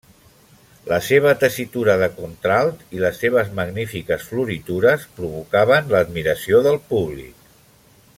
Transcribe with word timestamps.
La 0.91 0.97
seva 1.07 1.33
tessitura 1.43 1.97
de 2.03 2.07
contralt 2.21 2.81
i 2.99 3.03
les 3.03 3.19
seves 3.25 3.51
magnífiques 3.59 4.25
floritures 4.31 5.05
provocaven 5.21 5.93
l'admiració 5.95 6.63
del 6.71 6.81
públic. 6.95 7.47